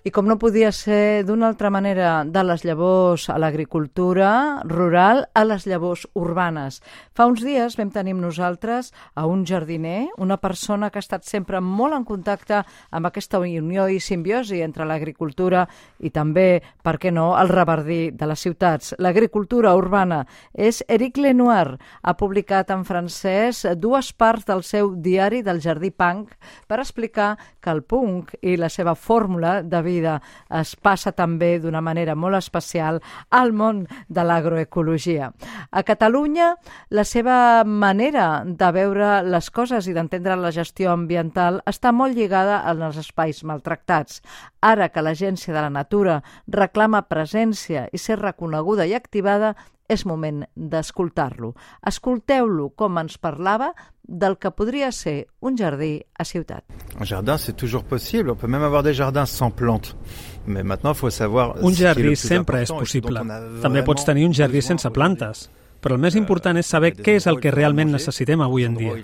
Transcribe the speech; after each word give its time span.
I 0.00 0.08
com 0.16 0.24
no 0.24 0.38
podia 0.40 0.70
ser 0.72 1.26
d'una 1.28 1.50
altra 1.50 1.68
manera, 1.68 2.22
de 2.24 2.40
les 2.48 2.62
llavors 2.64 3.26
a 3.28 3.34
l'agricultura 3.36 4.62
rural 4.64 5.26
a 5.36 5.42
les 5.44 5.66
llavors 5.68 6.06
urbanes. 6.16 6.78
Fa 7.12 7.26
uns 7.28 7.42
dies 7.44 7.76
vam 7.76 7.90
tenir 7.92 8.14
nosaltres 8.16 8.94
a 9.12 9.26
un 9.28 9.42
jardiner, 9.44 10.06
una 10.16 10.38
persona 10.40 10.88
que 10.88 10.96
ha 10.96 11.04
estat 11.04 11.28
sempre 11.28 11.60
molt 11.60 11.98
en 11.98 12.06
contacte 12.08 12.62
amb 12.88 13.10
aquesta 13.10 13.42
unió 13.44 13.90
i 13.92 14.00
simbiosi 14.00 14.62
entre 14.64 14.86
l'agricultura 14.88 15.66
i 16.00 16.08
també, 16.08 16.62
per 16.80 16.96
què 16.96 17.12
no, 17.12 17.34
el 17.36 17.52
reverdí 17.52 18.00
de 18.16 18.30
les 18.30 18.40
ciutats. 18.40 18.94
L'agricultura 18.96 19.74
urbana 19.76 20.22
és 20.54 20.80
Eric 20.88 21.20
Lenoir. 21.20 21.76
Ha 22.00 22.16
publicat 22.16 22.72
en 22.72 22.86
francès 22.88 23.66
dues 23.76 24.14
parts 24.16 24.48
del 24.48 24.64
seu 24.64 24.94
diari 24.96 25.44
del 25.44 25.60
Jardí 25.60 25.92
Punk 25.92 26.32
per 26.66 26.80
explicar 26.80 27.34
que 27.60 27.68
el 27.68 27.84
punk 27.84 28.32
i 28.40 28.56
la 28.56 28.72
seva 28.72 28.96
fórmula 28.96 29.60
de 29.60 29.89
vida 29.90 30.20
es 30.60 30.76
passa 30.78 31.12
també 31.12 31.56
d'una 31.58 31.82
manera 31.82 32.14
molt 32.14 32.38
especial 32.38 33.00
al 33.34 33.50
món 33.52 33.82
de 34.08 34.24
l'agroecologia. 34.24 35.32
A 35.70 35.82
Catalunya, 35.82 36.54
la 36.90 37.04
seva 37.04 37.64
manera 37.64 38.44
de 38.46 38.70
veure 38.76 39.10
les 39.26 39.50
coses 39.50 39.88
i 39.90 39.96
d'entendre 39.96 40.38
la 40.38 40.54
gestió 40.54 40.94
ambiental 40.94 41.60
està 41.66 41.92
molt 41.92 42.14
lligada 42.16 42.62
als 42.70 43.00
espais 43.02 43.42
maltractats. 43.44 44.22
Ara 44.60 44.90
que 44.92 45.02
l'Agència 45.02 45.54
de 45.54 45.60
la 45.60 45.72
Natura 45.72 46.20
reclama 46.46 47.06
presència 47.08 47.88
i 47.92 47.98
ser 47.98 48.20
reconeguda 48.20 48.86
i 48.86 48.94
activada, 48.94 49.54
és 49.90 50.04
moment 50.06 50.44
d'escoltar-lo. 50.54 51.54
Escolteu-lo 51.90 52.70
com 52.78 52.98
ens 53.02 53.18
parlava 53.18 53.72
del 54.02 54.36
que 54.38 54.50
podria 54.54 54.90
ser 54.94 55.26
un 55.46 55.56
jardí 55.58 56.00
a 56.18 56.24
ciutat. 56.24 56.64
Un 56.98 57.06
jardin, 57.06 57.38
c'est 57.38 57.56
toujours 57.56 57.84
possible. 57.84 58.30
On 58.30 58.36
peut 58.36 58.50
même 58.50 58.62
avoir 58.62 58.82
des 58.82 58.94
jardins 58.94 59.26
sans 59.26 59.50
plantes. 59.50 59.96
Mais 60.46 60.62
maintenant, 60.62 60.94
faut 60.94 61.10
savoir... 61.10 61.56
Un 61.62 61.74
jardí 61.74 62.16
sempre 62.16 62.62
és 62.62 62.72
possible. 62.72 63.22
També 63.62 63.82
pots 63.82 64.04
tenir 64.04 64.26
un 64.26 64.34
jardí 64.34 64.62
sense 64.62 64.90
plantes 64.90 65.48
però 65.80 65.96
el 65.96 66.02
més 66.02 66.16
important 66.18 66.58
és 66.60 66.68
saber 66.68 66.92
què 66.96 67.16
és 67.18 67.26
el 67.30 67.40
que 67.40 67.52
realment 67.54 67.90
necessitem 67.92 68.42
avui 68.44 68.66
en 68.68 68.76
dia. 68.78 68.94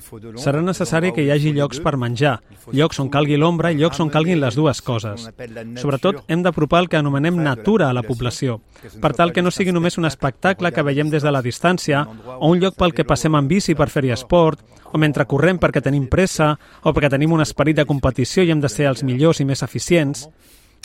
Serà 0.41 0.63
necessari 0.63 1.13
que 1.17 1.25
hi 1.25 1.31
hagi 1.33 1.53
llocs 1.57 1.81
per 1.85 1.97
menjar, 2.01 2.37
llocs 2.73 3.01
on 3.01 3.11
calgui 3.13 3.39
l'ombra 3.41 3.73
i 3.73 3.81
llocs 3.81 4.01
on 4.05 4.13
calguin 4.13 4.41
les 4.41 4.57
dues 4.59 4.83
coses. 4.85 5.29
Sobretot, 5.81 6.23
hem 6.29 6.45
d'apropar 6.45 6.85
el 6.85 6.91
que 6.93 7.01
anomenem 7.01 7.41
natura 7.43 7.91
a 7.91 7.97
la 7.97 8.05
població, 8.07 8.61
per 9.01 9.15
tal 9.17 9.33
que 9.33 9.43
no 9.43 9.51
sigui 9.51 9.73
només 9.73 9.99
un 9.99 10.09
espectacle 10.09 10.73
que 10.73 10.85
veiem 10.87 11.11
des 11.11 11.25
de 11.25 11.33
la 11.33 11.43
distància, 11.43 12.05
o 12.39 12.53
un 12.53 12.61
lloc 12.61 12.77
pel 12.77 12.95
que 12.95 13.09
passem 13.09 13.35
en 13.35 13.49
bici 13.49 13.75
per 13.75 13.89
fer-hi 13.91 14.13
esport, 14.15 14.61
o 14.93 14.99
mentre 14.99 15.27
correm 15.27 15.59
perquè 15.59 15.83
tenim 15.83 16.07
pressa, 16.13 16.53
o 16.83 16.93
perquè 16.93 17.11
tenim 17.13 17.33
un 17.33 17.43
esperit 17.45 17.77
de 17.81 17.87
competició 17.89 18.45
i 18.45 18.53
hem 18.53 18.61
de 18.61 18.71
ser 18.73 18.87
els 18.91 19.03
millors 19.05 19.41
i 19.41 19.49
més 19.49 19.65
eficients. 19.67 20.29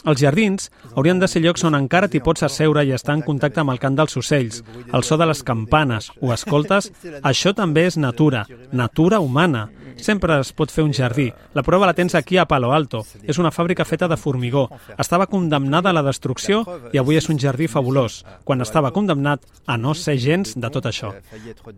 Els 0.01 0.21
jardins 0.21 0.71
haurien 0.95 1.19
de 1.21 1.27
ser 1.29 1.43
llocs 1.43 1.63
on 1.67 1.77
encara 1.77 2.09
t'hi 2.09 2.21
pots 2.25 2.41
asseure 2.47 2.81
i 2.85 2.93
estar 2.95 3.13
en 3.13 3.21
contacte 3.25 3.61
amb 3.61 3.73
el 3.73 3.79
cant 3.81 3.97
dels 3.99 4.17
ocells, 4.17 4.63
el 4.93 5.05
so 5.05 5.17
de 5.17 5.27
les 5.29 5.43
campanes, 5.45 6.09
ho 6.21 6.33
escoltes? 6.33 6.89
Això 7.21 7.53
també 7.53 7.85
és 7.85 7.99
natura, 8.01 8.45
natura 8.71 9.19
humana. 9.21 9.69
Sempre 10.01 10.39
es 10.41 10.49
pot 10.57 10.71
fer 10.73 10.81
un 10.81 10.93
jardí. 10.95 11.27
La 11.53 11.61
prova 11.61 11.85
la 11.85 11.93
tens 11.93 12.15
aquí 12.15 12.37
a 12.39 12.47
Palo 12.49 12.71
Alto. 12.73 13.03
És 13.21 13.37
una 13.37 13.51
fàbrica 13.53 13.85
feta 13.85 14.07
de 14.09 14.17
formigó. 14.17 14.63
Estava 14.97 15.27
condemnada 15.29 15.91
a 15.91 15.93
la 15.93 16.01
destrucció 16.01 16.63
i 16.93 16.97
avui 16.97 17.19
és 17.19 17.27
un 17.29 17.37
jardí 17.37 17.67
fabulós, 17.69 18.23
quan 18.43 18.65
estava 18.65 18.91
condemnat 18.95 19.45
a 19.67 19.77
no 19.77 19.93
ser 19.93 20.17
gens 20.17 20.55
de 20.57 20.71
tot 20.73 20.87
això. 20.89 21.11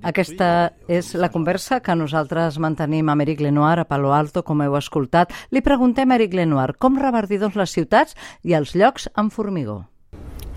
Aquesta 0.08 0.72
és 0.88 1.14
la 1.20 1.32
conversa 1.34 1.82
que 1.84 1.98
nosaltres 2.00 2.60
mantenim 2.64 3.12
amb 3.12 3.26
Eric 3.26 3.44
Lenoir 3.44 3.82
a 3.82 3.88
Palo 3.90 4.14
Alto, 4.16 4.46
com 4.48 4.62
heu 4.64 4.78
escoltat. 4.80 5.34
Li 5.52 5.66
preguntem 5.66 6.12
a 6.12 6.22
Eric 6.22 6.38
Lenoir 6.38 6.78
com 6.80 7.02
reverdir 7.02 7.42
doncs 7.44 7.60
les 7.60 7.76
ciutats 7.76 8.13
i 8.44 8.56
els 8.58 8.76
llocs 8.76 9.10
amb 9.14 9.34
formigó. 9.34 9.84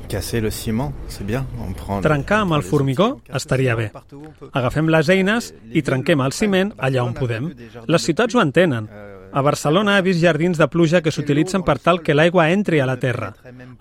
Casser 0.08 0.40
le 0.40 0.50
ciment, 0.50 0.92
c'est 1.08 1.26
bien. 1.26 1.44
On 1.58 1.74
prend 1.74 2.04
Trencar 2.06 2.44
amb 2.44 2.54
el 2.54 2.62
formigó 2.62 3.08
estaria 3.34 3.74
bé. 3.74 3.90
Agafem 4.52 4.88
les 4.92 5.10
eines 5.10 5.50
i 5.72 5.82
trenquem 5.82 6.22
el 6.22 6.34
ciment 6.36 6.72
allà 6.78 7.02
on 7.02 7.14
podem. 7.16 7.50
Les 7.90 8.06
ciutats 8.06 8.34
ho 8.34 8.42
entenen. 8.42 8.86
A 9.36 9.42
Barcelona 9.42 9.98
he 9.98 10.04
vist 10.06 10.22
jardins 10.22 10.56
de 10.56 10.68
pluja 10.72 11.02
que 11.02 11.12
s'utilitzen 11.12 11.64
per 11.66 11.76
tal 11.82 12.00
que 12.00 12.14
l'aigua 12.14 12.46
entri 12.54 12.80
a 12.80 12.86
la 12.88 12.96
terra. 13.02 13.32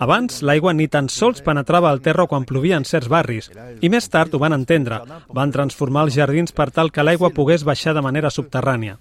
Abans, 0.03 0.41
l'aigua 0.41 0.73
ni 0.73 0.89
tan 0.91 1.07
sols 1.07 1.45
penetrava 1.45 1.91
al 1.93 2.01
terra 2.01 2.25
quan 2.27 2.43
plovia 2.49 2.75
en 2.81 2.83
certs 2.89 3.07
barris. 3.07 3.51
I 3.81 3.89
més 3.93 4.09
tard 4.09 4.33
ho 4.33 4.41
van 4.41 4.57
entendre. 4.57 4.99
Van 5.29 5.53
transformar 5.55 6.07
els 6.07 6.17
jardins 6.17 6.51
per 6.51 6.71
tal 6.71 6.91
que 6.91 7.05
l'aigua 7.05 7.31
pogués 7.31 7.63
baixar 7.63 7.93
de 7.93 8.03
manera 8.03 8.33
subterrània. 8.33 8.97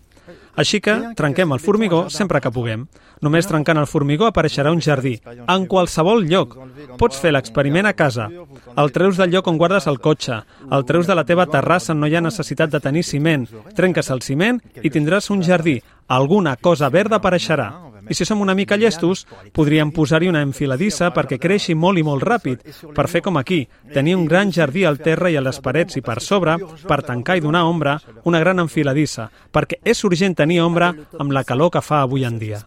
Així 0.57 0.81
que 0.81 0.95
trenquem 1.19 1.53
el 1.55 1.63
formigó 1.63 2.05
sempre 2.11 2.41
que 2.41 2.53
puguem. 2.55 2.87
Només 3.25 3.49
trencant 3.51 3.81
el 3.81 3.89
formigó 3.91 4.29
apareixerà 4.29 4.73
un 4.75 4.83
jardí, 4.85 5.15
en 5.25 5.67
qualsevol 5.71 6.27
lloc. 6.31 6.57
Pots 7.01 7.19
fer 7.23 7.33
l'experiment 7.35 7.89
a 7.89 7.95
casa. 7.97 8.29
El 8.77 8.93
treus 8.95 9.19
del 9.19 9.33
lloc 9.35 9.49
on 9.51 9.59
guardes 9.59 9.89
el 9.91 10.01
cotxe, 10.05 10.43
el 10.71 10.85
treus 10.85 11.09
de 11.11 11.17
la 11.19 11.25
teva 11.25 11.47
terrassa 11.51 11.95
no 11.95 12.07
hi 12.07 12.15
ha 12.17 12.25
necessitat 12.25 12.71
de 12.71 12.83
tenir 12.85 13.03
ciment, 13.03 13.49
trenques 13.75 14.11
el 14.11 14.23
ciment 14.23 14.61
i 14.83 14.91
tindràs 14.91 15.31
un 15.35 15.43
jardí. 15.43 15.81
Alguna 16.07 16.57
cosa 16.57 16.91
verda 16.93 17.19
apareixerà. 17.19 17.73
I 18.09 18.15
si 18.15 18.25
som 18.25 18.41
una 18.41 18.55
mica 18.55 18.77
llestos, 18.77 19.27
podríem 19.53 19.93
posar-hi 19.95 20.29
una 20.29 20.43
enfiladissa 20.45 21.11
perquè 21.15 21.39
creixi 21.41 21.75
molt 21.75 21.99
i 21.99 22.05
molt 22.07 22.25
ràpid, 22.25 22.65
per 22.95 23.09
fer 23.09 23.23
com 23.25 23.39
aquí, 23.41 23.65
tenir 23.93 24.17
un 24.17 24.27
gran 24.27 24.53
jardí 24.53 24.85
al 24.85 24.99
terra 24.99 25.31
i 25.31 25.37
a 25.37 25.45
les 25.45 25.61
parets 25.61 25.97
i 25.97 26.05
per 26.05 26.21
sobre, 26.21 26.57
per 26.89 27.03
tancar 27.03 27.39
i 27.39 27.45
donar 27.45 27.65
ombra, 27.69 27.99
una 28.25 28.41
gran 28.41 28.61
enfiladissa, 28.61 29.29
perquè 29.53 29.81
és 29.85 30.05
urgent 30.05 30.37
tenir 30.37 30.61
ombra 30.63 30.93
amb 31.19 31.33
la 31.33 31.45
calor 31.45 31.73
que 31.75 31.83
fa 31.83 32.03
avui 32.03 32.25
en 32.25 32.39
dia. 32.39 32.61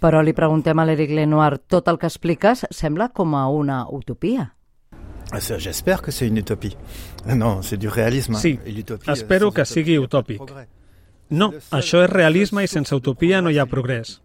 Però 0.00 0.20
li 0.20 0.34
preguntem 0.36 0.78
a 0.78 0.84
l'Eric 0.84 1.14
Lenoir, 1.16 1.56
tot 1.58 1.88
el 1.88 1.98
que 1.98 2.08
expliques 2.10 2.66
sembla 2.70 3.08
com 3.08 3.34
a 3.34 3.48
una 3.48 3.86
utopia. 3.88 4.52
Ah, 5.32 5.40
ça, 5.40 5.58
J'espère 5.58 6.02
que 6.02 6.12
c'est 6.12 6.28
une 6.28 6.36
utopie. 6.36 6.76
Non, 7.26 7.60
c'est 7.62 7.76
du 7.76 7.88
réalisme. 7.88 8.36
Sí, 8.36 8.60
espero 9.08 9.50
que 9.50 9.64
sigui 9.64 9.98
utòpic. 9.98 10.40
No, 11.30 11.50
això 11.74 12.04
és 12.04 12.10
realisme 12.10 12.62
i 12.62 12.70
sense 12.70 12.94
utopia 12.94 13.40
no 13.42 13.50
hi 13.50 13.58
ha 13.58 13.66
progrés. 13.66 14.20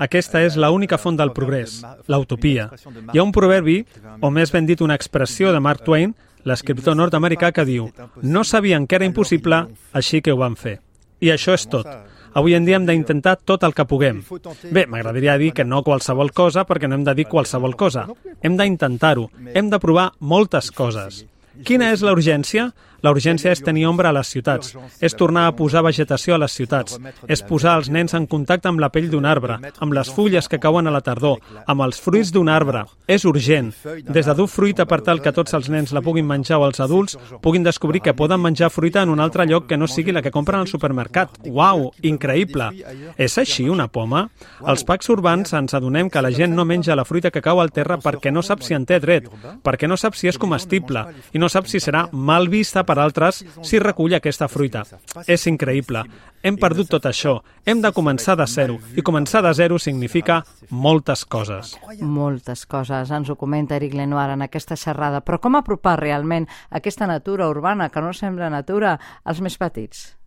Aquesta 0.00 0.40
és 0.42 0.56
l'única 0.56 0.96
font 0.98 1.16
del 1.18 1.32
progrés, 1.36 1.82
l'utopia. 2.08 2.70
Hi 3.12 3.18
ha 3.20 3.24
un 3.26 3.32
proverbi, 3.36 3.82
o 4.20 4.30
més 4.32 4.50
ben 4.50 4.66
dit 4.66 4.80
una 4.80 4.96
expressió 4.96 5.52
de 5.52 5.60
Mark 5.60 5.84
Twain, 5.84 6.14
l'escriptor 6.48 6.96
nord-americà 6.96 7.52
que 7.52 7.66
diu 7.68 7.90
«No 8.22 8.44
sabien 8.44 8.86
que 8.86 8.96
era 8.96 9.04
impossible, 9.04 9.66
així 9.92 10.22
que 10.22 10.32
ho 10.32 10.40
van 10.40 10.56
fer». 10.56 10.78
I 11.20 11.34
això 11.34 11.52
és 11.52 11.66
tot. 11.68 11.86
Avui 12.32 12.54
en 12.54 12.64
dia 12.64 12.78
hem 12.78 12.86
d'intentar 12.86 13.36
tot 13.44 13.64
el 13.66 13.74
que 13.74 13.84
puguem. 13.84 14.22
Bé, 14.70 14.86
m'agradaria 14.86 15.36
dir 15.36 15.50
que 15.52 15.66
no 15.66 15.82
qualsevol 15.84 16.32
cosa 16.32 16.64
perquè 16.64 16.88
no 16.88 16.96
hem 16.96 17.04
de 17.04 17.14
dir 17.18 17.26
qualsevol 17.28 17.76
cosa. 17.76 18.06
Hem 18.40 18.56
d'intentar-ho. 18.56 19.28
Hem 19.52 19.68
de 19.68 19.80
provar 19.82 20.12
moltes 20.18 20.70
coses. 20.70 21.26
Quina 21.66 21.90
és 21.92 22.00
la 22.06 22.14
urgència? 22.14 22.70
La 23.02 23.12
urgència 23.14 23.52
és 23.52 23.62
tenir 23.64 23.86
ombra 23.88 24.10
a 24.10 24.16
les 24.16 24.28
ciutats, 24.28 24.74
és 25.00 25.14
tornar 25.16 25.46
a 25.48 25.54
posar 25.56 25.82
vegetació 25.86 26.34
a 26.36 26.40
les 26.42 26.54
ciutats, 26.56 26.98
és 27.28 27.42
posar 27.46 27.76
els 27.80 27.88
nens 27.88 28.14
en 28.14 28.26
contacte 28.28 28.68
amb 28.68 28.80
la 28.82 28.90
pell 28.92 29.08
d'un 29.10 29.26
arbre, 29.26 29.58
amb 29.80 29.96
les 29.96 30.10
fulles 30.12 30.48
que 30.48 30.60
cauen 30.60 30.86
a 30.86 30.92
la 30.94 31.00
tardor, 31.00 31.38
amb 31.66 31.86
els 31.86 32.00
fruits 32.00 32.32
d'un 32.34 32.48
arbre. 32.52 32.84
És 33.08 33.24
urgent. 33.24 33.72
Des 34.06 34.26
de 34.26 34.34
dur 34.36 34.48
fruita 34.48 34.86
per 34.86 35.00
tal 35.06 35.22
que 35.24 35.32
tots 35.32 35.54
els 35.56 35.70
nens 35.72 35.94
la 35.96 36.02
puguin 36.04 36.28
menjar 36.28 36.60
o 36.60 36.66
els 36.68 36.80
adults 36.80 37.16
puguin 37.42 37.64
descobrir 37.64 38.02
que 38.04 38.14
poden 38.14 38.42
menjar 38.42 38.70
fruita 38.70 39.02
en 39.02 39.14
un 39.14 39.20
altre 39.20 39.46
lloc 39.48 39.66
que 39.66 39.78
no 39.80 39.88
sigui 39.88 40.12
la 40.12 40.22
que 40.22 40.30
compren 40.34 40.60
al 40.60 40.68
supermercat. 40.68 41.40
Uau, 41.48 41.90
increïble! 42.02 42.70
És 43.16 43.38
així 43.40 43.68
una 43.68 43.88
poma? 43.88 44.26
Als 44.60 44.84
parcs 44.84 45.08
urbans 45.10 45.54
ens 45.56 45.74
adonem 45.74 46.10
que 46.10 46.22
la 46.22 46.32
gent 46.34 46.54
no 46.54 46.66
menja 46.68 46.96
la 46.96 47.06
fruita 47.08 47.30
que 47.30 47.42
cau 47.42 47.60
al 47.60 47.72
terra 47.72 47.98
perquè 48.00 48.32
no 48.32 48.42
sap 48.42 48.62
si 48.66 48.76
en 48.76 48.86
té 48.86 49.00
dret, 49.00 49.28
perquè 49.64 49.88
no 49.88 49.96
sap 50.00 50.18
si 50.18 50.28
és 50.28 50.38
comestible 50.38 51.06
i 51.32 51.40
no 51.40 51.48
sap 51.48 51.68
si 51.70 51.80
serà 51.80 52.06
mal 52.12 52.48
vista 52.52 52.84
per 52.90 52.98
altres 52.98 53.44
si 53.62 53.78
recull 53.78 54.18
aquesta 54.18 54.50
fruita. 54.50 54.82
És 55.30 55.46
increïble. 55.46 56.02
Hem 56.42 56.56
perdut 56.58 56.90
tot 56.90 57.06
això. 57.06 57.36
Hem 57.68 57.82
de 57.84 57.92
començar 57.94 58.34
de 58.40 58.46
zero. 58.50 58.78
I 58.96 59.04
començar 59.06 59.44
de 59.46 59.52
zero 59.54 59.78
significa 59.78 60.40
moltes 60.70 61.24
coses. 61.24 61.76
Moltes 62.00 62.66
coses, 62.66 63.12
ens 63.14 63.30
ho 63.30 63.36
comenta 63.38 63.76
Eric 63.78 63.94
Lenoir 63.94 64.30
en 64.34 64.46
aquesta 64.46 64.78
xerrada. 64.80 65.22
Però 65.22 65.38
com 65.40 65.58
apropar 65.60 65.98
realment 66.00 66.48
aquesta 66.70 67.06
natura 67.06 67.50
urbana, 67.52 67.90
que 67.90 68.02
no 68.02 68.14
sembla 68.16 68.50
natura, 68.50 68.96
als 69.24 69.44
més 69.44 69.60
petits? 69.60 70.19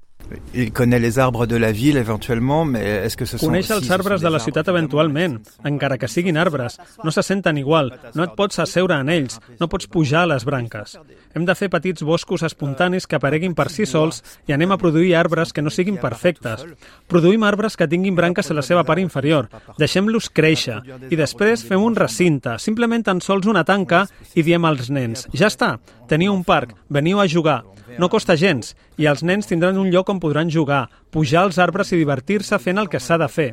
Il 0.54 0.72
connaît 0.72 1.00
les 1.00 1.20
arbres 1.20 1.46
de 1.46 1.56
la 1.56 1.72
ville 1.72 1.98
éventuellement, 1.98 2.66
mais 2.66 2.84
est-ce 2.84 3.18
que 3.18 3.26
ce 3.26 3.38
sont 3.38 3.48
Coneix 3.48 3.70
els 3.72 3.92
arbres 3.92 4.20
de 4.20 4.30
la 4.30 4.40
ciutat 4.40 4.64
eventualment, 4.68 5.40
encara 5.66 5.98
que 5.98 6.08
siguin 6.08 6.38
arbres. 6.38 6.80
No 7.04 7.12
se 7.12 7.24
senten 7.24 7.58
igual, 7.58 7.92
no 8.16 8.24
et 8.24 8.36
pots 8.38 8.60
asseure 8.60 8.96
en 8.96 9.10
ells, 9.10 9.40
no 9.60 9.68
pots 9.70 9.88
pujar 9.88 10.24
a 10.24 10.32
les 10.34 10.46
branques. 10.46 10.98
Hem 11.34 11.46
de 11.46 11.56
fer 11.58 11.70
petits 11.74 12.06
boscos 12.06 12.46
espontanis 12.46 13.08
que 13.08 13.18
apareguin 13.18 13.56
per 13.58 13.70
si 13.74 13.88
sols 13.90 14.22
i 14.48 14.54
anem 14.54 14.72
a 14.72 14.78
produir 14.78 15.16
arbres 15.18 15.54
que 15.54 15.62
no 15.66 15.74
siguin 15.74 15.98
perfectes. 16.02 16.66
Produïm 17.10 17.44
arbres 17.44 17.78
que 17.78 17.90
tinguin 17.90 18.16
branques 18.16 18.50
a 18.50 18.58
la 18.58 18.66
seva 18.66 18.86
part 18.88 19.02
inferior, 19.02 19.50
deixem-los 19.82 20.30
créixer 20.30 20.80
i 21.10 21.20
després 21.20 21.66
fem 21.66 21.82
un 21.82 21.98
recinte, 21.98 22.58
simplement 22.60 23.04
tan 23.04 23.22
sols 23.22 23.50
una 23.50 23.66
tanca 23.66 24.06
i 24.36 24.46
diem 24.46 24.66
als 24.66 24.90
nens, 24.94 25.28
ja 25.34 25.50
està, 25.50 25.78
teniu 26.08 26.34
un 26.34 26.46
parc, 26.46 26.78
veniu 26.90 27.20
a 27.20 27.28
jugar. 27.28 27.64
No 28.00 28.10
costa 28.10 28.36
gens 28.40 28.74
i 28.98 29.06
els 29.10 29.22
nens 29.26 29.50
tindran 29.50 29.78
un 29.78 29.90
lloc 29.94 30.10
on 30.14 30.22
podran 30.24 30.52
jugar, 30.54 30.88
pujar 31.12 31.44
als 31.44 31.60
arbres 31.60 31.92
i 31.92 32.00
divertir-se 32.00 32.60
fent 32.62 32.80
el 32.80 32.90
que 32.90 33.02
s'ha 33.02 33.18
de 33.18 33.30
fer. 33.30 33.50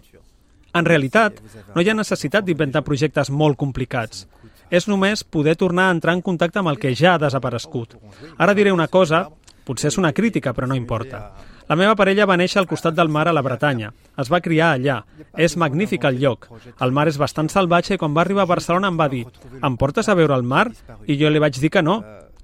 En 0.76 0.86
realitat, 0.86 1.40
no 1.74 1.82
hi 1.82 1.90
ha 1.90 1.96
necessitat 1.98 2.46
d'inventar 2.46 2.84
projectes 2.86 3.30
molt 3.30 3.58
complicats. 3.58 4.26
És 4.70 4.86
només 4.86 5.24
poder 5.24 5.56
tornar 5.58 5.88
a 5.88 5.94
entrar 5.96 6.14
en 6.14 6.22
contacte 6.22 6.60
amb 6.60 6.70
el 6.70 6.78
que 6.78 6.94
ja 6.94 7.16
ha 7.16 7.22
desaparegut. 7.22 7.96
Ara 8.38 8.54
diré 8.54 8.70
una 8.72 8.86
cosa, 8.86 9.24
potser 9.66 9.90
és 9.90 9.98
una 9.98 10.12
crítica, 10.12 10.54
però 10.54 10.68
no 10.70 10.78
importa. 10.78 11.24
La 11.70 11.76
meva 11.78 11.94
parella 11.94 12.26
va 12.26 12.36
néixer 12.38 12.58
al 12.58 12.66
costat 12.70 12.96
del 12.98 13.10
mar 13.14 13.28
a 13.30 13.32
la 13.34 13.42
Bretanya. 13.46 13.92
Es 14.18 14.30
va 14.30 14.40
criar 14.42 14.72
allà. 14.74 14.96
És 15.38 15.54
magnífic 15.56 16.06
el 16.08 16.18
lloc. 16.18 16.48
El 16.82 16.90
mar 16.90 17.06
és 17.06 17.18
bastant 17.18 17.50
salvatge 17.50 17.94
i 17.94 17.98
quan 17.98 18.14
va 18.14 18.24
arribar 18.24 18.42
a 18.42 18.50
Barcelona 18.50 18.90
em 18.90 18.98
va 18.98 19.06
dir 19.08 19.26
«Em 19.62 19.76
portes 19.78 20.08
a 20.08 20.16
veure 20.18 20.34
el 20.34 20.42
mar?» 20.42 20.66
I 21.06 21.18
jo 21.20 21.30
li 21.30 21.42
vaig 21.42 21.60
dir 21.62 21.70
que 21.70 21.82
no, 21.82 22.00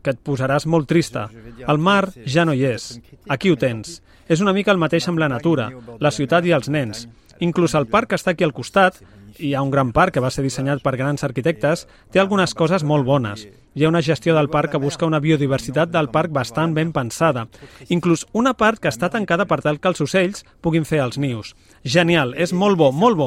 que 0.06 0.14
et 0.14 0.23
posaràs 0.23 0.69
molt 0.70 0.87
trista. 0.87 1.26
El 1.67 1.82
mar 1.82 2.05
ja 2.31 2.47
no 2.47 2.55
hi 2.55 2.62
és. 2.70 2.93
Aquí 3.29 3.50
ho 3.50 3.58
tens. 3.58 3.99
És 4.31 4.43
una 4.43 4.55
mica 4.55 4.73
el 4.75 4.79
mateix 4.82 5.06
amb 5.11 5.19
la 5.23 5.31
natura, 5.31 5.69
la 6.03 6.14
ciutat 6.14 6.47
i 6.47 6.55
els 6.55 6.70
nens. 6.70 7.06
Inclús 7.40 7.74
el 7.74 7.86
parc 7.86 8.10
que 8.10 8.18
està 8.18 8.32
aquí 8.32 8.44
al 8.44 8.54
costat, 8.56 9.02
hi 9.38 9.54
ha 9.54 9.62
un 9.62 9.70
gran 9.70 9.92
parc 9.92 10.14
que 10.14 10.22
va 10.24 10.30
ser 10.32 10.44
dissenyat 10.44 10.82
per 10.84 10.96
grans 10.96 11.24
arquitectes, 11.26 11.86
té 12.12 12.20
algunes 12.20 12.54
coses 12.56 12.84
molt 12.84 13.04
bones. 13.04 13.46
Hi 13.76 13.84
ha 13.84 13.90
una 13.90 14.00
gestió 14.00 14.32
del 14.34 14.48
parc 14.48 14.72
que 14.72 14.80
busca 14.80 15.04
una 15.04 15.20
biodiversitat 15.20 15.90
del 15.92 16.08
parc 16.08 16.32
bastant 16.32 16.72
ben 16.72 16.94
pensada. 16.96 17.46
Inclús 17.92 18.24
una 18.32 18.54
part 18.56 18.80
que 18.80 18.88
està 18.88 19.10
tancada 19.12 19.44
per 19.44 19.60
tal 19.60 19.80
que 19.80 19.90
els 19.92 20.00
ocells 20.00 20.46
puguin 20.64 20.86
fer 20.88 21.02
els 21.04 21.18
nius. 21.20 21.52
Genial, 21.84 22.32
és 22.40 22.54
molt 22.56 22.80
bo, 22.80 22.88
molt 22.92 23.20
bo. 23.20 23.26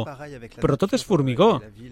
Però 0.57 0.77
tot 0.81 0.95
és 0.97 1.05
formigó. 1.05 1.51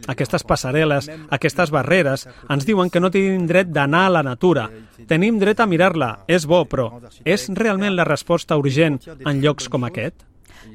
Aquestes 0.09 0.45
passarel·les, 0.49 1.11
aquestes 1.29 1.73
barreres, 1.73 2.25
ens 2.49 2.65
diuen 2.65 2.89
que 2.89 3.03
no 3.03 3.13
tenim 3.13 3.45
dret 3.45 3.69
d'anar 3.69 4.07
a 4.07 4.15
la 4.17 4.23
natura. 4.25 4.71
Tenim 5.05 5.37
dret 5.37 5.61
a 5.61 5.69
mirar-la, 5.69 6.23
és 6.27 6.49
bo, 6.49 6.63
però 6.65 6.89
és 7.25 7.45
realment 7.53 7.93
la 7.93 8.09
resposta 8.09 8.57
urgent 8.57 8.97
en 9.19 9.43
llocs 9.45 9.69
com 9.69 9.85
aquest? 9.85 10.25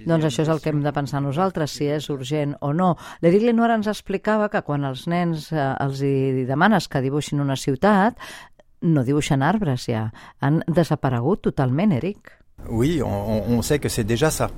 Doncs 0.06 0.28
això 0.28 0.44
és 0.46 0.52
el 0.52 0.60
que 0.62 0.72
hem 0.72 0.82
de 0.84 0.92
pensar 0.92 1.22
nosaltres, 1.22 1.76
si 1.78 1.88
és 1.90 2.08
urgent 2.10 2.56
o 2.60 2.72
no. 2.76 2.94
L'Eric 3.22 3.46
Lenoir 3.48 3.72
ens 3.76 3.90
explicava 3.90 4.48
que 4.52 4.62
quan 4.66 4.84
els 4.88 5.06
nens 5.10 5.50
eh, 5.52 5.68
els 5.80 6.02
hi 6.02 6.46
demanes 6.48 6.88
que 6.88 7.02
dibuixin 7.04 7.42
una 7.42 7.56
ciutat, 7.56 8.18
no 8.82 9.04
dibuixen 9.06 9.42
arbres 9.42 9.86
ja. 9.88 10.08
Han 10.40 10.62
desaparegut 10.66 11.42
totalment, 11.48 11.92
Eric. 11.92 12.34
Oui, 12.68 13.00
on, 13.02 13.42
on 13.48 13.62
sait 13.62 13.78
que 13.78 13.88
c'est 13.88 14.04
déjà 14.04 14.30
ça. 14.30 14.50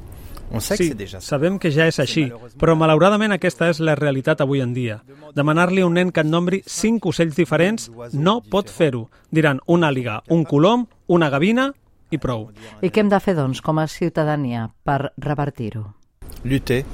On 0.53 0.61
sait 0.61 0.77
sí, 0.77 0.83
que 0.85 0.89
c'est 0.91 0.95
déjà 0.95 1.21
ça. 1.21 1.27
sabem 1.35 1.59
que 1.59 1.71
ja 1.73 1.87
és 1.89 1.99
així, 1.99 2.27
però 2.61 2.75
malauradament 2.77 3.33
aquesta 3.33 3.71
és 3.73 3.81
la 3.81 3.95
realitat 3.97 4.43
avui 4.45 4.61
en 4.61 4.75
dia. 4.77 5.01
Demanar-li 5.35 5.83
a 5.83 5.87
un 5.89 5.97
nen 5.97 6.13
que 6.13 6.21
et 6.21 6.29
nombri 6.29 6.61
cinc 6.67 7.07
ocells 7.07 7.35
diferents 7.37 7.89
no 8.13 8.41
pot 8.53 8.71
fer-ho. 8.71 9.09
Diran 9.33 9.63
una 9.67 9.89
àliga, 9.89 10.21
un 10.29 10.45
colom, 10.45 10.87
una 11.09 11.31
gavina 11.33 11.73
i 12.15 12.21
prou. 12.23 12.49
I 12.81 12.91
què 12.91 13.03
hem 13.03 13.13
de 13.13 13.21
fer, 13.21 13.37
doncs, 13.39 13.63
com 13.65 13.81
a 13.83 13.89
ciutadania 13.91 14.69
per 14.87 15.13
revertir-ho? 15.19 15.87
Lutter, 16.45 16.85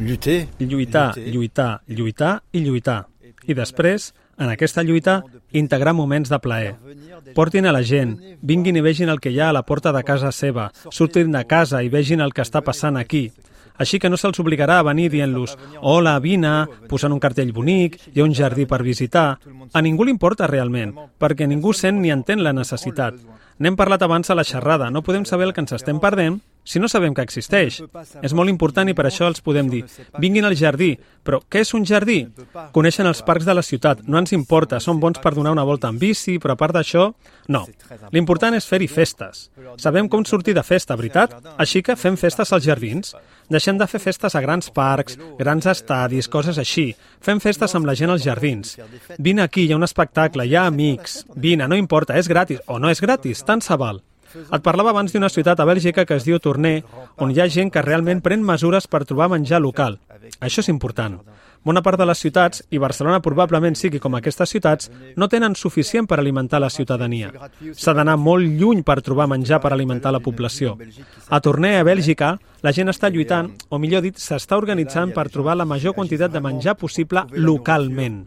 lutter, 0.00 0.38
Lluitar, 0.58 1.12
lluitar, 1.16 1.82
lluitar 1.86 2.36
i 2.52 2.64
lluitar. 2.64 3.04
I 3.46 3.54
després, 3.54 4.12
en 4.38 4.50
aquesta 4.50 4.82
lluita, 4.82 5.22
integrar 5.52 5.94
moments 5.94 6.30
de 6.30 6.38
plaer. 6.42 6.74
Portin 7.34 7.66
a 7.66 7.72
la 7.74 7.82
gent, 7.86 8.16
vinguin 8.42 8.78
i 8.78 8.82
vegin 8.82 9.12
el 9.12 9.20
que 9.20 9.30
hi 9.30 9.40
ha 9.40 9.50
a 9.50 9.56
la 9.56 9.64
porta 9.66 9.92
de 9.94 10.02
casa 10.02 10.32
seva, 10.32 10.70
surtin 10.90 11.32
de 11.32 11.44
casa 11.46 11.82
i 11.82 11.92
vegin 11.92 12.24
el 12.24 12.34
que 12.34 12.42
està 12.42 12.64
passant 12.64 12.98
aquí. 12.98 13.28
Així 13.74 13.98
que 13.98 14.10
no 14.10 14.18
se'ls 14.18 14.38
obligarà 14.38 14.78
a 14.78 14.86
venir 14.86 15.08
dient-los 15.10 15.56
«Hola, 15.82 16.18
vine», 16.22 16.52
posant 16.90 17.14
un 17.14 17.22
cartell 17.22 17.50
bonic, 17.52 17.98
hi 18.12 18.22
ha 18.22 18.26
un 18.26 18.34
jardí 18.34 18.68
per 18.70 18.84
visitar. 18.86 19.38
A 19.72 19.82
ningú 19.82 20.06
li 20.06 20.14
importa 20.14 20.46
realment, 20.46 20.94
perquè 21.18 21.48
ningú 21.50 21.72
sent 21.74 21.98
ni 22.02 22.14
entén 22.14 22.44
la 22.44 22.54
necessitat. 22.54 23.18
N'hem 23.58 23.76
parlat 23.78 24.02
abans 24.02 24.30
a 24.30 24.34
la 24.34 24.42
xerrada, 24.42 24.90
no 24.90 25.04
podem 25.06 25.24
saber 25.24 25.46
el 25.46 25.52
que 25.54 25.62
ens 25.62 25.74
estem 25.76 26.00
perdent 26.02 26.40
si 26.64 26.80
no 26.80 26.88
sabem 26.88 27.14
que 27.14 27.22
existeix. 27.22 27.82
És 28.24 28.34
molt 28.34 28.50
important 28.50 28.88
i 28.88 28.96
per 28.96 29.06
això 29.06 29.28
els 29.28 29.42
podem 29.44 29.68
dir 29.70 29.84
vinguin 30.18 30.48
al 30.48 30.56
jardí, 30.56 30.94
però 31.24 31.40
què 31.50 31.62
és 31.64 31.74
un 31.76 31.84
jardí? 31.84 32.22
Coneixen 32.72 33.06
els 33.06 33.22
parcs 33.26 33.46
de 33.46 33.54
la 33.54 33.62
ciutat, 33.62 34.02
no 34.08 34.18
ens 34.18 34.32
importa, 34.32 34.80
són 34.80 35.00
bons 35.00 35.20
per 35.22 35.34
donar 35.36 35.52
una 35.52 35.64
volta 35.64 35.90
en 35.92 35.98
bici, 36.00 36.38
però 36.40 36.56
a 36.56 36.60
part 36.60 36.74
d'això, 36.76 37.10
no. 37.52 37.64
L'important 38.12 38.56
és 38.56 38.66
fer-hi 38.68 38.88
festes. 38.88 39.48
Sabem 39.76 40.08
com 40.08 40.24
sortir 40.24 40.54
de 40.56 40.64
festa, 40.64 40.96
veritat? 40.96 41.36
Així 41.60 41.82
que 41.84 41.96
fem 42.00 42.16
festes 42.16 42.52
als 42.52 42.64
jardins. 42.64 43.14
Deixem 43.52 43.76
de 43.76 43.86
fer 43.86 44.00
festes 44.00 44.34
a 44.34 44.40
grans 44.40 44.70
parcs, 44.72 45.18
grans 45.38 45.68
estadis, 45.68 46.30
coses 46.32 46.58
així. 46.58 46.90
Fem 47.20 47.40
festes 47.44 47.76
amb 47.76 47.86
la 47.88 47.96
gent 47.98 48.14
als 48.14 48.24
jardins. 48.24 48.78
Vine 49.18 49.44
aquí, 49.44 49.66
hi 49.66 49.72
ha 49.72 49.80
un 49.80 49.84
espectacle, 49.84 50.48
hi 50.48 50.56
ha 50.56 50.66
amics. 50.70 51.24
Vine, 51.36 51.68
no 51.68 51.76
importa, 51.76 52.16
és 52.16 52.28
gratis 52.28 52.64
o 52.66 52.80
no 52.80 52.92
és 52.92 53.04
gratis, 53.04 53.44
tant 53.44 53.60
se 53.64 53.76
val. 53.76 54.00
Et 54.34 54.62
parlava 54.62 54.90
abans 54.90 55.12
d'una 55.12 55.30
ciutat 55.30 55.60
a 55.60 55.66
Bèlgica 55.68 56.04
que 56.04 56.18
es 56.18 56.26
diu 56.26 56.40
Tournai, 56.42 56.82
on 57.22 57.30
hi 57.30 57.40
ha 57.40 57.48
gent 57.48 57.70
que 57.70 57.82
realment 57.82 58.22
pren 58.24 58.42
mesures 58.42 58.88
per 58.90 59.04
trobar 59.04 59.30
menjar 59.32 59.62
local. 59.62 59.98
Això 60.40 60.64
és 60.64 60.70
important. 60.72 61.20
Bona 61.64 61.80
part 61.80 61.96
de 61.96 62.04
les 62.04 62.20
ciutats, 62.20 62.60
i 62.70 62.78
Barcelona 62.78 63.22
probablement 63.24 63.76
sigui 63.78 64.00
com 64.00 64.14
aquestes 64.18 64.50
ciutats, 64.52 64.90
no 65.16 65.30
tenen 65.32 65.54
suficient 65.56 66.04
per 66.06 66.18
alimentar 66.20 66.60
la 66.60 66.68
ciutadania. 66.68 67.30
S'ha 67.72 67.94
d'anar 67.96 68.18
molt 68.20 68.44
lluny 68.60 68.82
per 68.84 69.00
trobar 69.00 69.30
menjar 69.32 69.62
per 69.64 69.72
alimentar 69.72 70.12
la 70.12 70.20
població. 70.20 70.76
A 71.30 71.40
Tournai, 71.40 71.78
a 71.80 71.86
Bèlgica, 71.88 72.34
la 72.64 72.72
gent 72.72 72.88
està 72.88 73.10
lluitant, 73.12 73.50
o 73.68 73.78
millor 73.80 74.00
dit, 74.04 74.16
s'està 74.16 74.56
organitzant 74.56 75.10
per 75.12 75.26
trobar 75.32 75.56
la 75.58 75.66
major 75.68 75.92
quantitat 75.96 76.32
de 76.32 76.40
menjar 76.40 76.76
possible 76.80 77.26
localment. 77.36 78.22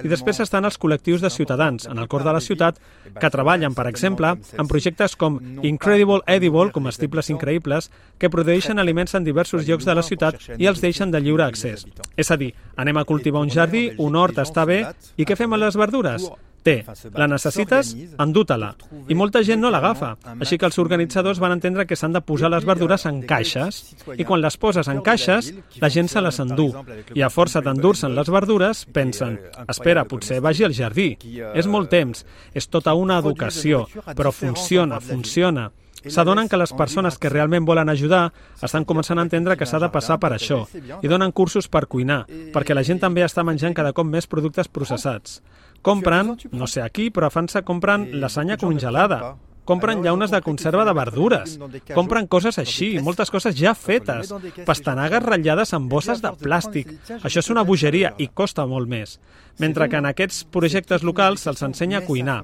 I 0.00 0.08
després 0.08 0.40
estan 0.40 0.64
els 0.64 0.78
col·lectius 0.80 1.20
de 1.20 1.30
ciutadans, 1.30 1.84
en 1.90 2.00
el 2.00 2.08
cor 2.08 2.24
de 2.24 2.32
la 2.32 2.40
ciutat, 2.40 2.78
que 3.20 3.30
treballen, 3.30 3.76
per 3.76 3.86
exemple, 3.90 4.30
en 4.56 4.70
projectes 4.70 5.16
com 5.20 5.36
Incredible 5.60 6.22
Edible, 6.26 6.70
comestibles 6.72 7.28
increïbles, 7.34 7.90
que 8.18 8.30
produeixen 8.32 8.80
aliments 8.80 9.12
en 9.18 9.28
diversos 9.28 9.68
llocs 9.68 9.84
de 9.84 9.98
la 9.98 10.06
ciutat 10.06 10.40
i 10.56 10.70
els 10.70 10.80
deixen 10.80 11.12
de 11.12 11.20
lliure 11.20 11.44
accés. 11.44 11.84
És 12.16 12.32
a 12.32 12.40
dir, 12.40 12.54
anem 12.80 12.96
a 12.96 13.04
cultivar 13.04 13.44
un 13.44 13.52
jardí, 13.52 13.90
un 13.98 14.16
hort 14.16 14.40
està 14.40 14.64
bé, 14.64 14.86
i 15.20 15.28
què 15.28 15.36
fem 15.36 15.52
amb 15.52 15.66
les 15.66 15.76
verdures? 15.76 16.30
Té, 16.62 16.76
la 17.18 17.26
necessites, 17.26 17.90
endú-te-la. 18.22 18.70
I 19.10 19.16
molta 19.18 19.42
gent 19.42 19.60
no 19.62 19.70
l'agafa, 19.74 20.12
així 20.38 20.58
que 20.60 20.68
els 20.68 20.78
organitzadors 20.78 21.40
van 21.42 21.56
entendre 21.56 21.86
que 21.90 21.98
s'han 21.98 22.14
de 22.14 22.22
posar 22.22 22.52
les 22.54 22.66
verdures 22.68 23.06
en 23.10 23.20
caixes, 23.26 23.82
i 24.14 24.26
quan 24.28 24.42
les 24.44 24.56
poses 24.62 24.88
en 24.88 25.02
caixes, 25.02 25.50
la 25.82 25.90
gent 25.90 26.10
se 26.12 26.22
les 26.22 26.38
endú. 26.44 26.70
I 27.18 27.26
a 27.26 27.32
força 27.34 27.64
d'endur-se'n 27.66 28.14
les 28.14 28.30
verdures, 28.30 28.86
pensen, 28.94 29.40
espera, 29.66 30.06
potser 30.06 30.40
vagi 30.40 30.68
al 30.68 30.76
jardí. 30.78 31.10
És 31.52 31.66
molt 31.66 31.90
temps, 31.90 32.24
és 32.54 32.70
tota 32.70 32.94
una 32.94 33.18
educació, 33.18 33.88
però 34.14 34.30
funciona, 34.30 35.00
funciona. 35.02 35.70
S'adonen 36.02 36.48
que 36.50 36.58
les 36.58 36.72
persones 36.74 37.18
que 37.18 37.30
realment 37.30 37.66
volen 37.66 37.90
ajudar 37.90 38.32
estan 38.62 38.84
començant 38.84 39.20
a 39.20 39.26
entendre 39.26 39.56
que 39.56 39.66
s'ha 39.66 39.78
de 39.78 39.90
passar 39.94 40.18
per 40.18 40.32
això 40.34 40.64
i 40.74 41.10
donen 41.10 41.30
cursos 41.30 41.68
per 41.70 41.86
cuinar, 41.86 42.24
perquè 42.54 42.74
la 42.74 42.82
gent 42.82 42.98
també 43.02 43.22
està 43.22 43.44
menjant 43.46 43.74
cada 43.74 43.92
cop 43.94 44.08
més 44.08 44.26
productes 44.26 44.68
processats. 44.68 45.40
Compren, 45.82 46.36
no 46.52 46.66
sé 46.70 46.82
aquí, 46.82 47.10
però 47.10 47.26
a 47.26 47.34
França 47.34 47.64
compren 47.66 48.06
lasanya 48.22 48.56
congelada, 48.56 49.34
compren 49.64 50.02
llaunes 50.02 50.30
de 50.30 50.40
conserva 50.42 50.84
de 50.84 50.94
verdures, 50.96 51.58
compren 51.94 52.26
coses 52.26 52.58
així, 52.58 52.96
moltes 53.02 53.30
coses 53.30 53.54
ja 53.58 53.74
fetes, 53.78 54.32
pastanagues 54.66 55.22
ratllades 55.22 55.72
en 55.76 55.88
bosses 55.88 56.22
de 56.22 56.32
plàstic. 56.40 56.90
Això 57.22 57.42
és 57.42 57.50
una 57.52 57.64
bogeria 57.66 58.14
i 58.18 58.28
costa 58.28 58.66
molt 58.66 58.90
més. 58.90 59.18
Mentre 59.60 59.88
que 59.92 59.98
en 60.00 60.08
aquests 60.08 60.44
projectes 60.48 61.02
locals 61.04 61.44
se'ls 61.44 61.62
ensenya 61.62 62.00
a 62.00 62.06
cuinar. 62.06 62.40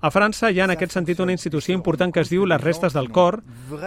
A 0.00 0.10
França 0.12 0.50
hi 0.50 0.60
ha 0.60 0.66
en 0.68 0.74
aquest 0.74 0.92
sentit 0.92 1.20
una 1.20 1.32
institució 1.32 1.74
important 1.74 2.12
que 2.12 2.20
es 2.20 2.30
diu 2.30 2.44
les 2.46 2.60
restes 2.60 2.92
del 2.92 3.10
cor. 3.10 3.40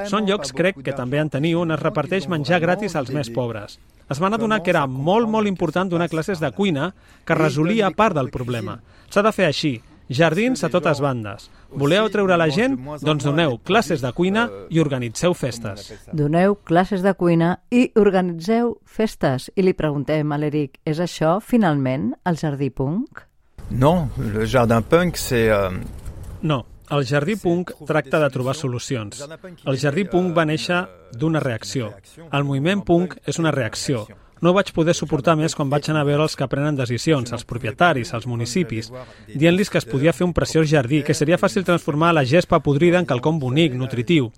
Són 0.09 0.27
llocs, 0.27 0.51
crec, 0.57 0.81
que 0.83 0.97
també 0.97 1.21
en 1.21 1.29
teniu, 1.29 1.61
on 1.61 1.71
es 1.71 1.81
reparteix 1.81 2.27
menjar 2.27 2.59
gratis 2.63 2.95
als 2.95 3.13
més 3.13 3.29
pobres. 3.29 3.77
Es 4.09 4.19
van 4.19 4.33
adonar 4.33 4.63
que 4.63 4.73
era 4.73 4.87
molt, 4.87 5.29
molt 5.29 5.47
important 5.47 5.89
donar 5.89 6.09
classes 6.09 6.41
de 6.41 6.51
cuina 6.51 6.91
que 7.25 7.37
resolia 7.37 7.93
part 7.95 8.17
del 8.17 8.33
problema. 8.33 8.79
S'ha 9.09 9.23
de 9.23 9.31
fer 9.31 9.47
així, 9.47 9.77
jardins 10.09 10.63
a 10.63 10.69
totes 10.69 11.01
bandes. 11.03 11.49
Voleu 11.69 12.09
treure 12.13 12.37
la 12.37 12.49
gent? 12.53 12.77
Doncs 13.01 13.25
doneu 13.25 13.57
classes 13.65 14.01
de 14.03 14.11
cuina 14.13 14.47
i 14.69 14.81
organitzeu 14.83 15.33
festes. 15.33 15.91
Doneu 16.13 16.55
classes 16.63 17.01
de 17.05 17.13
cuina 17.13 17.55
i 17.71 17.87
organitzeu 17.95 18.77
festes. 18.85 19.49
I 19.55 19.65
li 19.65 19.73
preguntem 19.73 20.31
a 20.31 20.37
l'Eric, 20.37 20.79
és 20.85 20.99
això, 20.99 21.39
finalment, 21.41 22.13
el 22.25 22.37
jardí 22.37 22.69
punk? 22.69 23.25
Non, 23.71 24.09
le 24.17 24.45
jardin 24.45 24.83
punk, 24.83 25.17
c'est... 25.17 25.49
Euh, 25.49 26.01
No, 26.43 26.65
el 26.91 27.05
Jardí 27.07 27.37
Punk 27.37 27.71
tracta 27.87 28.19
de 28.19 28.29
trobar 28.29 28.53
solucions. 28.53 29.23
El 29.65 29.77
Jardí 29.79 30.03
Punk 30.11 30.35
va 30.35 30.43
néixer 30.45 30.81
d'una 31.15 31.39
reacció. 31.39 31.93
El 32.29 32.43
moviment 32.43 32.83
punk 32.83 33.15
és 33.25 33.39
una 33.39 33.53
reacció. 33.55 34.03
No 34.43 34.51
vaig 34.51 34.73
poder 34.75 34.91
suportar 34.91 35.37
més 35.39 35.53
quan 35.55 35.69
vaig 35.71 35.85
anar 35.87 36.01
a 36.03 36.07
veure 36.09 36.25
els 36.25 36.33
que 36.35 36.47
prenen 36.51 36.75
decisions, 36.75 37.31
els 37.31 37.45
propietaris, 37.47 38.09
els 38.11 38.25
municipis, 38.27 38.89
dient-los 39.31 39.69
que 39.71 39.79
es 39.79 39.87
podia 39.87 40.11
fer 40.11 40.25
un 40.27 40.33
preciós 40.35 40.67
jardí, 40.67 40.99
que 41.07 41.15
seria 41.15 41.37
fàcil 41.39 41.63
transformar 41.63 42.09
la 42.11 42.25
gespa 42.27 42.59
podrida 42.59 42.99
en 42.99 43.07
quelcom 43.07 43.39
bonic, 43.39 43.77
nutritiu. 43.79 44.33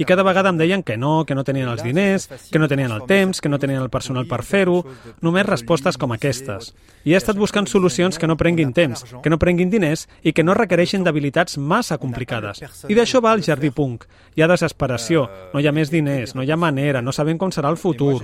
I 0.00 0.06
cada 0.08 0.24
vegada 0.24 0.48
em 0.48 0.56
deien 0.56 0.82
que 0.82 0.96
no, 0.96 1.26
que 1.28 1.36
no 1.36 1.44
tenien 1.44 1.68
els 1.68 1.84
diners, 1.84 2.30
que 2.48 2.58
no 2.58 2.68
tenien 2.72 2.94
el 2.94 3.04
temps, 3.04 3.40
que 3.40 3.52
no 3.52 3.58
tenien 3.60 3.82
el 3.82 3.92
personal 3.92 4.24
per 4.30 4.40
fer-ho, 4.48 4.78
només 5.20 5.44
respostes 5.44 6.00
com 6.00 6.16
aquestes. 6.16 6.72
I 7.04 7.12
he 7.12 7.20
estat 7.20 7.36
buscant 7.36 7.68
solucions 7.68 8.16
que 8.16 8.28
no 8.28 8.38
prenguin 8.40 8.72
temps, 8.72 9.04
que 9.20 9.32
no 9.32 9.38
prenguin 9.40 9.68
diners 9.68 10.06
i 10.24 10.32
que 10.32 10.44
no 10.44 10.56
requereixin 10.56 11.04
d'habilitats 11.04 11.60
massa 11.60 12.00
complicades. 12.00 12.64
I 12.88 12.96
d'això 12.96 13.20
va 13.20 13.36
el 13.36 13.44
jardí 13.44 13.68
punk. 13.76 14.08
Hi 14.36 14.44
ha 14.44 14.48
desesperació, 14.48 15.26
no 15.52 15.60
hi 15.60 15.68
ha 15.68 15.72
més 15.76 15.92
diners, 15.92 16.32
no 16.36 16.44
hi 16.44 16.52
ha 16.52 16.56
manera, 16.56 17.04
no 17.04 17.12
sabem 17.12 17.36
com 17.36 17.52
serà 17.52 17.68
el 17.68 17.80
futur. 17.80 18.20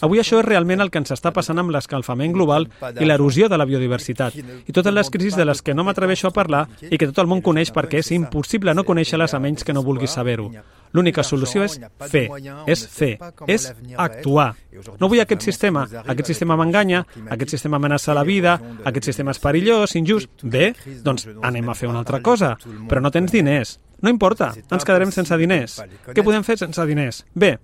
Avui 0.00 0.20
això 0.20 0.40
és 0.40 0.48
realment 0.48 0.77
precisament 0.78 0.86
el 0.86 0.90
que 0.90 1.02
ens 1.02 1.12
està 1.12 1.32
passant 1.34 1.58
amb 1.58 1.72
l'escalfament 1.74 2.32
global 2.32 2.68
i 3.00 3.06
l'erosió 3.06 3.48
de 3.48 3.58
la 3.58 3.66
biodiversitat, 3.66 4.34
i 4.66 4.72
totes 4.72 4.94
les 4.94 5.10
crisis 5.10 5.36
de 5.36 5.44
les 5.44 5.62
que 5.62 5.74
no 5.74 5.84
m'atreveixo 5.84 6.28
a 6.28 6.34
parlar 6.34 6.68
i 6.90 6.96
que 6.96 7.08
tot 7.10 7.18
el 7.18 7.28
món 7.30 7.42
coneix 7.42 7.72
perquè 7.72 8.02
és 8.02 8.12
impossible 8.12 8.74
no 8.74 8.84
conèixer-les 8.84 9.34
a 9.34 9.40
menys 9.40 9.64
que 9.64 9.74
no 9.74 9.82
vulguis 9.82 10.14
saber-ho. 10.14 10.50
L'única 10.92 11.24
solució 11.26 11.64
és 11.66 11.78
fer, 12.10 12.26
és 12.66 12.84
fer, 12.88 13.12
és 13.46 13.66
actuar. 13.96 14.52
No 15.00 15.08
vull 15.08 15.20
aquest 15.22 15.44
sistema, 15.44 15.84
aquest 16.04 16.30
sistema 16.32 16.56
m'enganya, 16.58 17.04
aquest 17.28 17.56
sistema 17.56 17.80
amenaça 17.80 18.16
la 18.16 18.24
vida, 18.24 18.58
aquest 18.84 19.10
sistema 19.10 19.34
és 19.34 19.42
perillós, 19.42 19.96
injust. 19.98 20.30
Bé, 20.42 20.72
doncs 21.04 21.28
anem 21.42 21.68
a 21.68 21.76
fer 21.78 21.90
una 21.90 22.00
altra 22.04 22.22
cosa, 22.24 22.56
però 22.88 23.02
no 23.04 23.12
tens 23.14 23.32
diners. 23.34 23.78
No 24.00 24.10
importa, 24.12 24.52
ens 24.54 24.84
quedarem 24.86 25.10
sense 25.10 25.34
diners. 25.40 25.80
Què 26.14 26.22
podem 26.22 26.44
fer 26.46 26.54
sense 26.60 26.84
diners? 26.86 27.24
Bé, 27.34 27.56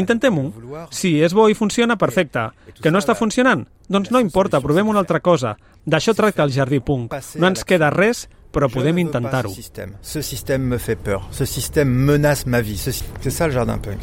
intentem-ho. 0.00 0.46
Si 0.94 1.18
és 1.20 1.34
bo 1.36 1.44
i 1.52 1.56
funciona, 1.58 1.98
perfecte. 2.00 2.46
Que 2.80 2.92
no 2.92 3.02
està 3.02 3.16
funcionant? 3.18 3.66
Doncs 3.92 4.10
no 4.14 4.22
importa, 4.24 4.62
provem 4.64 4.88
una 4.88 5.02
altra 5.04 5.20
cosa. 5.20 5.58
D'això 5.84 6.14
tracta 6.16 6.46
el 6.46 6.54
jardí 6.54 6.80
punk. 6.80 7.12
No 7.36 7.50
ens 7.52 7.66
queda 7.68 7.92
res 7.92 8.24
però 8.54 8.68
podem 8.70 8.98
intentar-ho. 9.02 9.52
Ce 10.00 10.22
système 10.22 10.62
me 10.62 10.78
fait 10.78 10.96
peur. 10.96 11.26
Ce 11.30 11.44
système 11.44 11.90
menace 11.90 12.46
ma 12.46 12.60
vie. 12.60 12.78
C'est 12.78 13.30
ça 13.30 13.46
le 13.46 13.52
jardin 13.52 13.78
punk. 13.78 13.98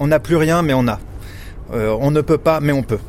On 0.00 0.06
n'a 0.06 0.20
plus 0.20 0.36
rien, 0.36 0.62
mais 0.62 0.74
on 0.74 0.88
a. 0.88 0.98
Euh, 1.72 1.96
on 2.00 2.10
ne 2.10 2.22
peut 2.22 2.38
pas, 2.38 2.60
mais 2.60 2.72
on 2.72 2.82
peut. 2.82 3.00